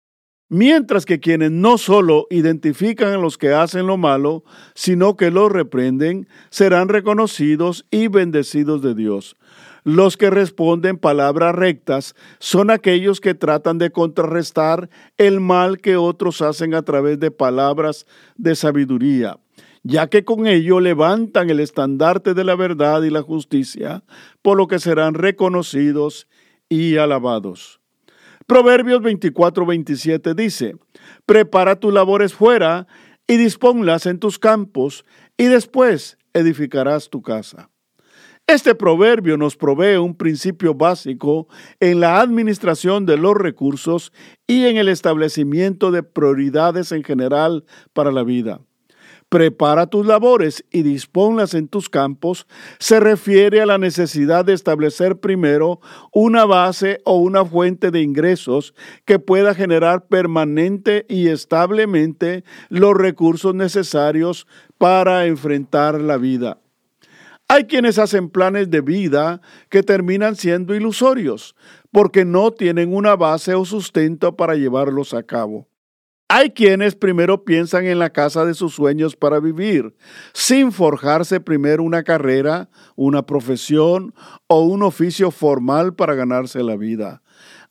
Mientras 0.50 1.06
que 1.06 1.20
quienes 1.20 1.50
no 1.50 1.78
solo 1.78 2.28
identifican 2.30 3.14
a 3.14 3.18
los 3.18 3.38
que 3.38 3.54
hacen 3.54 3.88
lo 3.88 3.98
malo, 3.98 4.44
sino 4.76 5.16
que 5.16 5.32
los 5.32 5.52
reprenden, 5.52 6.28
serán 6.50 6.90
reconocidos 6.90 7.86
y 7.90 8.08
bendecidos 8.08 8.82
de 8.82 8.94
Dios. 8.94 9.38
Los 9.84 10.16
que 10.16 10.30
responden 10.30 10.98
palabras 10.98 11.56
rectas 11.56 12.16
son 12.38 12.70
aquellos 12.70 13.20
que 13.20 13.34
tratan 13.34 13.80
de 13.80 13.92
contrarrestar 13.92 14.90
el 15.18 15.40
mal 15.40 15.80
que 15.80 15.96
otros 15.96 16.42
hacen 16.42 16.76
a 16.76 16.84
través 16.84 17.20
de 17.20 17.32
palabras 17.32 18.06
de 18.36 18.56
sabiduría 18.56 19.40
ya 19.84 20.08
que 20.08 20.24
con 20.24 20.48
ello 20.48 20.80
levantan 20.80 21.50
el 21.50 21.60
estandarte 21.60 22.34
de 22.34 22.44
la 22.44 22.56
verdad 22.56 23.04
y 23.04 23.10
la 23.10 23.22
justicia, 23.22 24.04
por 24.42 24.58
lo 24.58 24.68
que 24.68 24.80
serán 24.80 25.14
reconocidos 25.14 26.28
y 26.70 26.98
alabados. 26.98 27.80
Proverbios 28.48 29.02
24-27 29.02 30.36
dice, 30.36 30.76
prepara 31.26 31.78
tus 31.78 31.94
labores 31.94 32.34
fuera 32.34 32.88
y 33.28 33.38
disponlas 33.38 34.06
en 34.06 34.20
tus 34.20 34.40
campos, 34.40 35.06
y 35.38 35.46
después 35.46 36.18
edificarás 36.34 37.10
tu 37.10 37.22
casa. 37.22 37.70
Este 38.48 38.76
proverbio 38.76 39.38
nos 39.38 39.56
provee 39.56 39.96
un 39.96 40.16
principio 40.16 40.74
básico 40.74 41.48
en 41.80 42.02
la 42.02 42.20
administración 42.20 43.06
de 43.06 43.16
los 43.16 43.36
recursos 43.36 44.12
y 44.48 44.66
en 44.66 44.78
el 44.78 44.90
establecimiento 44.90 45.92
de 45.92 46.04
prioridades 46.04 46.92
en 46.92 47.04
general 47.04 47.64
para 47.94 48.12
la 48.12 48.24
vida. 48.24 48.60
Prepara 49.32 49.88
tus 49.88 50.06
labores 50.06 50.66
y 50.72 50.84
disponlas 50.84 51.54
en 51.54 51.70
tus 51.70 51.88
campos 51.88 52.48
se 52.80 53.00
refiere 53.00 53.62
a 53.62 53.66
la 53.66 53.78
necesidad 53.78 54.44
de 54.44 54.52
establecer 54.52 55.22
primero 55.22 55.80
una 56.12 56.44
base 56.44 57.00
o 57.06 57.16
una 57.16 57.46
fuente 57.46 57.92
de 57.92 58.02
ingresos 58.02 58.74
que 59.06 59.20
pueda 59.20 59.56
generar 59.56 60.08
permanente 60.08 61.06
y 61.08 61.30
establemente 61.30 62.44
los 62.68 62.94
recursos 62.94 63.56
necesarios 63.56 64.48
para 64.78 65.26
enfrentar 65.28 66.02
la 66.02 66.18
vida. 66.18 66.58
Hay 67.48 67.68
quienes 67.68 68.00
hacen 68.00 68.30
planes 68.30 68.70
de 68.70 68.82
vida 68.82 69.40
que 69.70 69.82
terminan 69.82 70.36
siendo 70.36 70.76
ilusorios 70.76 71.56
porque 71.90 72.26
no 72.26 72.52
tienen 72.52 72.94
una 72.94 73.16
base 73.16 73.56
o 73.56 73.64
sustento 73.64 74.36
para 74.36 74.56
llevarlos 74.56 75.14
a 75.14 75.24
cabo. 75.24 75.71
Hay 76.34 76.52
quienes 76.52 76.96
primero 76.96 77.44
piensan 77.44 77.88
en 77.88 78.00
la 78.00 78.10
casa 78.10 78.46
de 78.46 78.54
sus 78.54 78.74
sueños 78.74 79.18
para 79.18 79.42
vivir, 79.42 79.94
sin 80.32 80.72
forjarse 80.72 81.42
primero 81.42 81.84
una 81.84 82.04
carrera, 82.04 82.70
una 82.96 83.26
profesión 83.26 84.14
o 84.48 84.62
un 84.62 84.82
oficio 84.82 85.32
formal 85.32 85.94
para 85.94 86.16
ganarse 86.16 86.64
la 86.64 86.78
vida. 86.78 87.22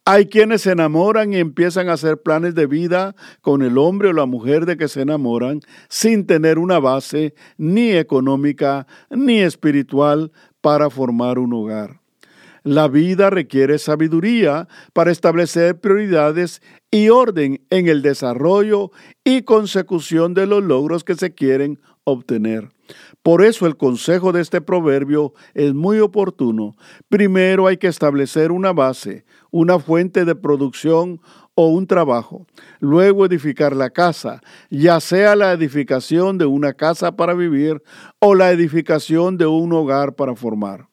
Hay 0.04 0.26
quienes 0.26 0.60
se 0.60 0.72
enamoran 0.72 1.32
y 1.32 1.38
empiezan 1.38 1.88
a 1.88 1.94
hacer 1.94 2.20
planes 2.20 2.54
de 2.54 2.66
vida 2.66 3.16
con 3.40 3.62
el 3.62 3.78
hombre 3.78 4.10
o 4.10 4.12
la 4.12 4.26
mujer 4.26 4.66
de 4.66 4.76
que 4.76 4.88
se 4.88 5.00
enamoran 5.00 5.62
sin 5.88 6.26
tener 6.26 6.58
una 6.58 6.78
base 6.80 7.32
ni 7.56 7.92
económica 7.92 8.86
ni 9.08 9.38
espiritual 9.40 10.32
para 10.60 10.90
formar 10.90 11.38
un 11.38 11.54
hogar. 11.54 12.00
La 12.62 12.88
vida 12.88 13.30
requiere 13.30 13.78
sabiduría 13.78 14.68
para 14.92 15.10
establecer 15.10 15.80
prioridades 15.80 16.60
y 16.90 17.08
orden 17.08 17.64
en 17.70 17.88
el 17.88 18.02
desarrollo 18.02 18.90
y 19.24 19.42
consecución 19.42 20.34
de 20.34 20.46
los 20.46 20.62
logros 20.62 21.04
que 21.04 21.14
se 21.14 21.34
quieren 21.34 21.80
obtener. 22.04 22.70
Por 23.22 23.44
eso 23.44 23.66
el 23.66 23.76
consejo 23.76 24.32
de 24.32 24.40
este 24.40 24.60
proverbio 24.60 25.32
es 25.54 25.74
muy 25.74 26.00
oportuno. 26.00 26.76
Primero 27.08 27.66
hay 27.66 27.76
que 27.76 27.86
establecer 27.86 28.50
una 28.50 28.72
base, 28.72 29.24
una 29.50 29.78
fuente 29.78 30.24
de 30.24 30.34
producción 30.34 31.20
o 31.54 31.68
un 31.68 31.86
trabajo. 31.86 32.46
Luego 32.80 33.26
edificar 33.26 33.76
la 33.76 33.90
casa, 33.90 34.40
ya 34.70 34.98
sea 35.00 35.36
la 35.36 35.52
edificación 35.52 36.38
de 36.38 36.46
una 36.46 36.72
casa 36.72 37.16
para 37.16 37.34
vivir 37.34 37.82
o 38.18 38.34
la 38.34 38.50
edificación 38.50 39.36
de 39.36 39.46
un 39.46 39.72
hogar 39.72 40.14
para 40.14 40.34
formar. 40.34 40.89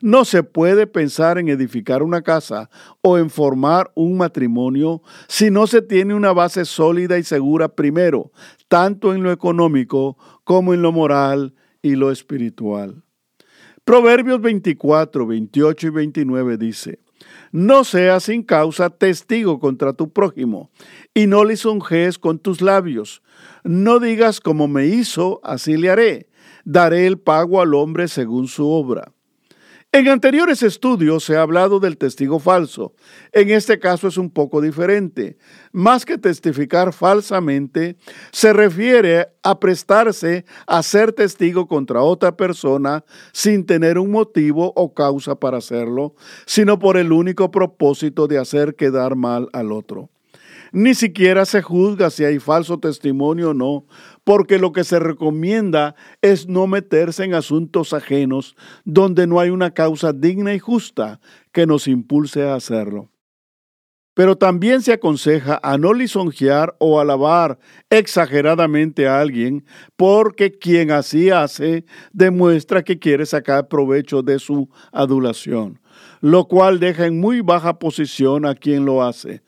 No 0.00 0.24
se 0.24 0.42
puede 0.42 0.86
pensar 0.86 1.38
en 1.38 1.48
edificar 1.48 2.02
una 2.02 2.22
casa 2.22 2.70
o 3.02 3.18
en 3.18 3.30
formar 3.30 3.90
un 3.94 4.16
matrimonio 4.16 5.02
si 5.28 5.50
no 5.50 5.66
se 5.66 5.82
tiene 5.82 6.14
una 6.14 6.32
base 6.32 6.64
sólida 6.64 7.18
y 7.18 7.24
segura 7.24 7.68
primero, 7.68 8.32
tanto 8.68 9.14
en 9.14 9.22
lo 9.22 9.32
económico 9.32 10.16
como 10.44 10.74
en 10.74 10.82
lo 10.82 10.92
moral 10.92 11.54
y 11.82 11.96
lo 11.96 12.10
espiritual. 12.10 13.02
Proverbios 13.84 14.40
24, 14.42 15.26
28 15.26 15.86
y 15.86 15.90
29 15.90 16.58
dice, 16.58 17.00
No 17.52 17.84
seas 17.84 18.24
sin 18.24 18.42
causa 18.42 18.90
testigo 18.90 19.58
contra 19.60 19.94
tu 19.94 20.12
prójimo, 20.12 20.70
y 21.14 21.26
no 21.26 21.44
lisonjees 21.44 22.18
con 22.18 22.38
tus 22.38 22.60
labios. 22.60 23.22
No 23.64 23.98
digas 23.98 24.40
como 24.40 24.68
me 24.68 24.86
hizo, 24.86 25.40
así 25.42 25.78
le 25.78 25.88
haré. 25.88 26.28
Daré 26.64 27.06
el 27.06 27.18
pago 27.18 27.62
al 27.62 27.72
hombre 27.72 28.08
según 28.08 28.46
su 28.46 28.68
obra. 28.68 29.14
En 29.90 30.06
anteriores 30.06 30.62
estudios 30.62 31.24
se 31.24 31.34
ha 31.34 31.40
hablado 31.40 31.80
del 31.80 31.96
testigo 31.96 32.38
falso. 32.38 32.92
En 33.32 33.48
este 33.48 33.78
caso 33.78 34.08
es 34.08 34.18
un 34.18 34.28
poco 34.28 34.60
diferente. 34.60 35.38
Más 35.72 36.04
que 36.04 36.18
testificar 36.18 36.92
falsamente, 36.92 37.96
se 38.30 38.52
refiere 38.52 39.28
a 39.42 39.58
prestarse 39.58 40.44
a 40.66 40.82
ser 40.82 41.14
testigo 41.14 41.66
contra 41.66 42.02
otra 42.02 42.36
persona 42.36 43.02
sin 43.32 43.64
tener 43.64 43.98
un 43.98 44.10
motivo 44.10 44.74
o 44.76 44.92
causa 44.92 45.36
para 45.36 45.56
hacerlo, 45.56 46.14
sino 46.44 46.78
por 46.78 46.98
el 46.98 47.10
único 47.10 47.50
propósito 47.50 48.26
de 48.26 48.36
hacer 48.36 48.74
quedar 48.74 49.16
mal 49.16 49.48
al 49.54 49.72
otro. 49.72 50.10
Ni 50.72 50.94
siquiera 50.94 51.44
se 51.46 51.62
juzga 51.62 52.10
si 52.10 52.24
hay 52.24 52.38
falso 52.38 52.78
testimonio 52.78 53.50
o 53.50 53.54
no, 53.54 53.86
porque 54.24 54.58
lo 54.58 54.72
que 54.72 54.84
se 54.84 54.98
recomienda 54.98 55.94
es 56.20 56.46
no 56.46 56.66
meterse 56.66 57.24
en 57.24 57.34
asuntos 57.34 57.92
ajenos 57.92 58.54
donde 58.84 59.26
no 59.26 59.40
hay 59.40 59.50
una 59.50 59.72
causa 59.72 60.12
digna 60.12 60.54
y 60.54 60.58
justa 60.58 61.20
que 61.52 61.66
nos 61.66 61.88
impulse 61.88 62.42
a 62.42 62.54
hacerlo. 62.54 63.10
Pero 64.14 64.36
también 64.36 64.82
se 64.82 64.92
aconseja 64.92 65.60
a 65.62 65.78
no 65.78 65.94
lisonjear 65.94 66.74
o 66.80 66.98
alabar 66.98 67.58
exageradamente 67.88 69.06
a 69.06 69.20
alguien, 69.20 69.64
porque 69.96 70.58
quien 70.58 70.90
así 70.90 71.30
hace 71.30 71.84
demuestra 72.12 72.82
que 72.82 72.98
quiere 72.98 73.26
sacar 73.26 73.68
provecho 73.68 74.22
de 74.22 74.40
su 74.40 74.68
adulación, 74.90 75.80
lo 76.20 76.46
cual 76.46 76.80
deja 76.80 77.06
en 77.06 77.20
muy 77.20 77.42
baja 77.42 77.78
posición 77.78 78.44
a 78.44 78.56
quien 78.56 78.84
lo 78.84 79.04
hace 79.04 79.42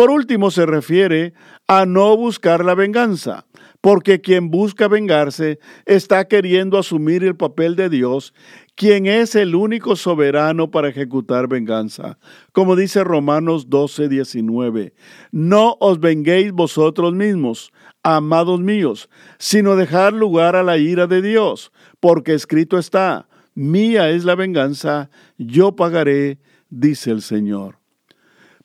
por 0.00 0.10
último, 0.10 0.50
se 0.50 0.64
refiere 0.64 1.34
a 1.68 1.84
no 1.84 2.16
buscar 2.16 2.64
la 2.64 2.74
venganza, 2.74 3.44
porque 3.82 4.22
quien 4.22 4.50
busca 4.50 4.88
vengarse 4.88 5.58
está 5.84 6.24
queriendo 6.26 6.78
asumir 6.78 7.22
el 7.22 7.36
papel 7.36 7.76
de 7.76 7.90
Dios, 7.90 8.32
quien 8.76 9.04
es 9.04 9.34
el 9.34 9.54
único 9.54 9.96
soberano 9.96 10.70
para 10.70 10.88
ejecutar 10.88 11.48
venganza. 11.48 12.18
Como 12.52 12.76
dice 12.76 13.04
Romanos 13.04 13.68
12, 13.68 14.08
19, 14.08 14.94
no 15.32 15.76
os 15.80 16.00
venguéis 16.00 16.52
vosotros 16.52 17.12
mismos, 17.12 17.70
amados 18.02 18.58
míos, 18.58 19.10
sino 19.36 19.76
dejar 19.76 20.14
lugar 20.14 20.56
a 20.56 20.62
la 20.62 20.78
ira 20.78 21.08
de 21.08 21.20
Dios, 21.20 21.72
porque 22.00 22.32
escrito 22.32 22.78
está, 22.78 23.28
mía 23.54 24.08
es 24.08 24.24
la 24.24 24.34
venganza, 24.34 25.10
yo 25.36 25.76
pagaré, 25.76 26.38
dice 26.70 27.10
el 27.10 27.20
Señor. 27.20 27.79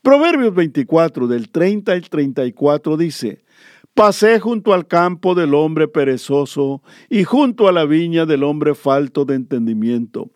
Proverbios 0.06 0.54
24 0.54 1.26
del 1.26 1.50
30 1.50 1.92
al 1.92 2.08
34 2.08 2.96
dice, 2.96 3.44
Pasé 3.96 4.40
junto 4.40 4.76
al 4.76 4.86
campo 4.86 5.34
del 5.34 5.56
hombre 5.56 5.88
perezoso 5.88 6.84
y 7.10 7.24
junto 7.24 7.68
a 7.68 7.72
la 7.72 7.86
viña 7.86 8.28
del 8.28 8.44
hombre 8.44 8.76
falto 8.76 9.26
de 9.26 9.34
entendimiento. 9.34 10.30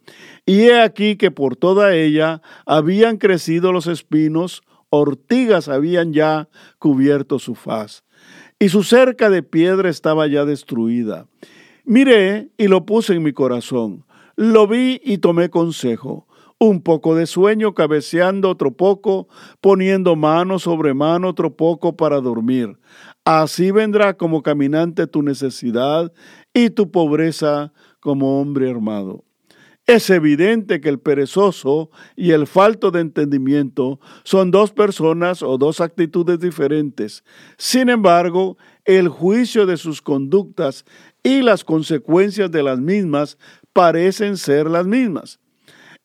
Y 0.44 0.62
he 0.62 0.82
aquí 0.82 1.18
que 1.18 1.30
por 1.30 1.56
toda 1.56 1.94
ella 1.94 2.42
habían 2.66 3.18
crecido 3.18 3.72
los 3.72 3.86
espinos, 3.86 4.64
ortigas 4.90 5.70
habían 5.70 6.14
ya 6.14 6.50
cubierto 6.80 7.38
su 7.38 7.54
faz, 7.54 8.04
y 8.58 8.70
su 8.70 8.82
cerca 8.82 9.30
de 9.30 9.44
piedra 9.44 9.88
estaba 9.88 10.26
ya 10.26 10.46
destruida. 10.46 11.28
Miré 11.86 12.50
y 12.58 12.70
lo 12.70 12.88
puse 12.88 13.14
en 13.14 13.22
mi 13.22 13.34
corazón, 13.34 14.04
lo 14.36 14.66
vi 14.66 15.00
y 15.04 15.20
tomé 15.20 15.52
consejo 15.52 16.26
un 16.60 16.82
poco 16.84 17.16
de 17.16 17.26
sueño, 17.26 17.74
cabeceando 17.74 18.50
otro 18.50 18.72
poco, 18.72 19.30
poniendo 19.62 20.16
mano 20.16 20.60
sobre 20.60 20.94
mano 20.94 21.30
otro 21.30 21.56
poco 21.56 21.96
para 21.96 22.20
dormir. 22.20 22.78
Así 23.24 23.72
vendrá 23.72 24.16
como 24.16 24.44
caminante 24.44 25.08
tu 25.08 25.24
necesidad 25.24 26.12
y 26.54 26.70
tu 26.70 26.92
pobreza 26.92 27.72
como 28.02 28.42
hombre 28.42 28.70
armado. 28.70 29.24
Es 29.88 30.12
evidente 30.12 30.82
que 30.82 30.90
el 30.90 31.00
perezoso 31.00 31.90
y 32.16 32.32
el 32.32 32.46
falto 32.46 32.92
de 32.92 33.00
entendimiento 33.00 34.00
son 34.24 34.52
dos 34.52 34.72
personas 34.72 35.42
o 35.42 35.58
dos 35.58 35.82
actitudes 35.82 36.40
diferentes. 36.40 37.24
Sin 37.58 37.90
embargo, 37.90 38.58
el 38.86 39.08
juicio 39.08 39.66
de 39.66 39.78
sus 39.78 40.02
conductas 40.04 40.86
y 41.24 41.42
las 41.42 41.64
consecuencias 41.64 42.52
de 42.52 42.62
las 42.62 42.80
mismas 42.80 43.40
parecen 43.74 44.38
ser 44.38 44.70
las 44.70 44.86
mismas. 44.86 45.40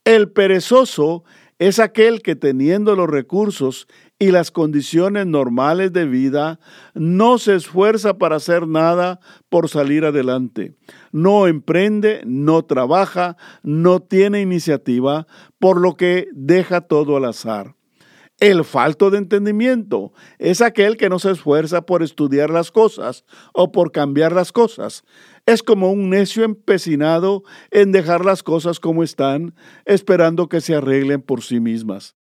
El 0.05 0.31
perezoso 0.31 1.25
es 1.59 1.79
aquel 1.79 2.21
que 2.21 2.37
teniendo 2.37 2.95
los 2.95 3.09
recursos 3.09 3.88
y 4.19 4.33
las 4.33 4.51
condiciones 4.51 5.27
normales 5.27 5.95
de 5.95 6.05
vida, 6.05 6.61
no 6.93 7.38
se 7.38 7.55
esfuerza 7.55 8.19
para 8.19 8.37
hacer 8.37 8.69
nada 8.69 9.19
por 9.49 9.71
salir 9.71 10.05
adelante. 10.05 10.75
No 11.11 11.47
emprende, 11.47 12.21
no 12.27 12.64
trabaja, 12.67 13.38
no 13.62 14.01
tiene 14.01 14.43
iniciativa, 14.43 15.27
por 15.59 15.81
lo 15.81 15.97
que 15.97 16.29
deja 16.33 16.83
todo 16.83 17.17
al 17.17 17.25
azar. 17.25 17.75
El 18.40 18.64
falto 18.64 19.11
de 19.11 19.19
entendimiento 19.19 20.12
es 20.38 20.61
aquel 20.61 20.97
que 20.97 21.09
no 21.09 21.21
se 21.21 21.31
esfuerza 21.31 21.87
por 21.87 22.03
estudiar 22.03 22.51
las 22.51 22.73
cosas 22.73 23.25
o 23.53 23.71
por 23.71 23.93
cambiar 23.93 24.33
las 24.33 24.51
cosas. 24.51 25.05
Es 25.46 25.62
como 25.62 25.92
un 25.92 26.09
necio 26.09 26.44
empecinado 26.44 27.42
en 27.70 27.92
dejar 27.92 28.24
las 28.24 28.42
cosas 28.42 28.80
como 28.80 29.02
están, 29.02 29.54
esperando 29.85 30.48
que 30.48 30.61
se 30.61 30.74
arreglen 30.74 31.20
por 31.20 31.42
sí 31.42 31.61
mismas. 31.61 32.16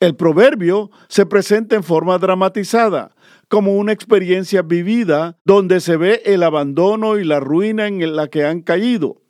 El 0.00 0.14
proverbio 0.14 0.90
se 1.08 1.24
presenta 1.24 1.76
en 1.76 1.82
forma 1.82 2.18
dramatizada, 2.18 3.14
como 3.48 3.76
una 3.76 3.92
experiencia 3.92 4.62
vivida 4.62 5.38
donde 5.44 5.80
se 5.80 5.96
ve 5.96 6.20
el 6.26 6.42
abandono 6.42 7.16
y 7.16 7.24
la 7.24 7.40
ruina 7.40 7.86
en 7.86 8.16
la 8.16 8.28
que 8.28 8.44
han 8.44 8.60
caído. 8.60 9.22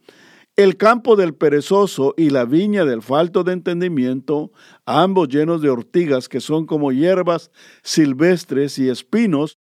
El 0.57 0.79
campo 0.79 1.17
del 1.17 1.35
perezoso 1.35 2.15
y 2.17 2.31
la 2.31 2.47
viña 2.47 2.87
del 2.87 3.03
falto 3.03 3.45
de 3.45 3.53
entendimiento, 3.53 4.53
ambos 4.87 5.29
llenos 5.29 5.61
de 5.61 5.69
ortigas 5.69 6.31
que 6.31 6.41
son 6.41 6.65
como 6.65 6.93
hierbas 6.93 7.51
silvestres 7.83 8.79
y 8.79 8.89
espinos, 8.89 9.59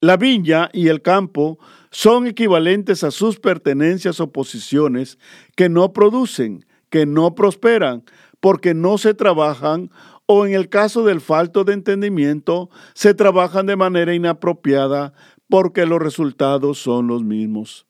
la 0.00 0.16
viña 0.16 0.70
y 0.72 0.88
el 0.88 1.02
campo 1.02 1.58
son 1.90 2.26
equivalentes 2.26 3.04
a 3.04 3.10
sus 3.10 3.38
pertenencias 3.38 4.20
o 4.20 4.32
posiciones 4.32 5.18
que 5.56 5.68
no 5.68 5.92
producen, 5.92 6.64
que 6.88 7.06
no 7.06 7.34
prosperan, 7.34 8.04
porque 8.40 8.74
no 8.74 8.96
se 8.96 9.14
trabajan 9.14 9.90
o 10.32 10.46
en 10.46 10.54
el 10.54 10.68
caso 10.68 11.04
del 11.04 11.20
falto 11.20 11.64
de 11.64 11.72
entendimiento, 11.72 12.70
se 12.94 13.14
trabajan 13.14 13.66
de 13.66 13.74
manera 13.74 14.14
inapropiada 14.14 15.12
porque 15.48 15.86
los 15.86 16.00
resultados 16.00 16.78
son 16.78 17.08
los 17.08 17.24
mismos. 17.24 17.88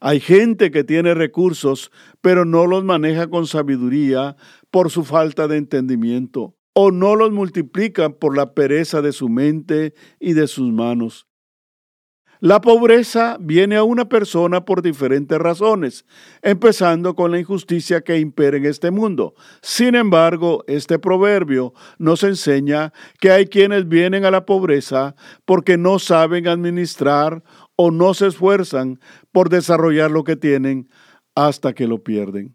Hay 0.00 0.18
gente 0.18 0.72
que 0.72 0.82
tiene 0.82 1.14
recursos, 1.14 1.92
pero 2.20 2.44
no 2.44 2.66
los 2.66 2.82
maneja 2.82 3.28
con 3.28 3.46
sabiduría 3.46 4.34
por 4.72 4.90
su 4.90 5.04
falta 5.04 5.46
de 5.46 5.56
entendimiento, 5.56 6.56
o 6.72 6.90
no 6.90 7.14
los 7.14 7.30
multiplica 7.30 8.10
por 8.10 8.36
la 8.36 8.54
pereza 8.54 9.00
de 9.00 9.12
su 9.12 9.28
mente 9.28 9.94
y 10.18 10.32
de 10.32 10.48
sus 10.48 10.72
manos. 10.72 11.27
La 12.40 12.60
pobreza 12.60 13.36
viene 13.40 13.76
a 13.76 13.82
una 13.82 14.08
persona 14.08 14.64
por 14.64 14.80
diferentes 14.80 15.38
razones, 15.38 16.04
empezando 16.40 17.16
con 17.16 17.32
la 17.32 17.40
injusticia 17.40 18.02
que 18.02 18.18
impera 18.18 18.56
en 18.56 18.64
este 18.64 18.92
mundo. 18.92 19.34
Sin 19.60 19.96
embargo, 19.96 20.62
este 20.68 21.00
proverbio 21.00 21.74
nos 21.98 22.22
enseña 22.22 22.92
que 23.20 23.32
hay 23.32 23.46
quienes 23.46 23.88
vienen 23.88 24.24
a 24.24 24.30
la 24.30 24.46
pobreza 24.46 25.16
porque 25.44 25.76
no 25.76 25.98
saben 25.98 26.46
administrar 26.46 27.42
o 27.74 27.90
no 27.90 28.14
se 28.14 28.28
esfuerzan 28.28 29.00
por 29.32 29.48
desarrollar 29.48 30.10
lo 30.10 30.22
que 30.22 30.36
tienen 30.36 30.88
hasta 31.34 31.72
que 31.72 31.88
lo 31.88 32.04
pierden. 32.04 32.54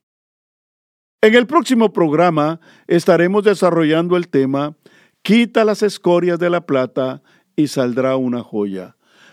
En 1.21 1.35
el 1.35 1.47
próximo 1.47 1.91
programa 1.91 2.59
estaremos 2.87 3.43
desarrollando 3.43 4.15
el 4.15 4.29
tema 4.29 4.77
Quita 5.21 5.63
las 5.63 5.81
escorias 5.83 6.37
de 6.37 6.49
la 6.49 6.65
plata 6.65 7.21
y 7.55 7.67
saldrá 7.67 8.17
una 8.17 8.43
joya. 8.43 8.97